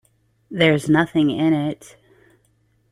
There's 0.49 0.89
nothing 0.89 1.29
in 1.29 1.53
it. 1.53 1.95